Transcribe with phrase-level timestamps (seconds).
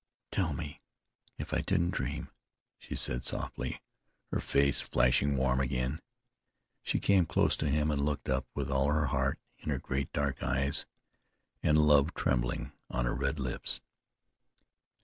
[0.31, 0.81] "Tell me,
[1.37, 2.31] if I didn't dream,"
[2.79, 3.83] she said softly,
[4.31, 6.01] her face flashing warm again.
[6.81, 10.11] She came close to him and looked up with all her heart in her great
[10.11, 10.87] dark eyes,
[11.61, 13.79] and love trembling on her red lips.